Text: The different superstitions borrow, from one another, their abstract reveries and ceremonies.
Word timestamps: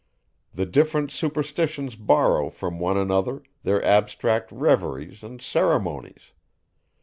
The 0.51 0.65
different 0.65 1.11
superstitions 1.11 1.95
borrow, 1.95 2.49
from 2.49 2.79
one 2.79 2.97
another, 2.97 3.43
their 3.61 3.85
abstract 3.85 4.51
reveries 4.51 5.21
and 5.21 5.39
ceremonies. 5.39 6.31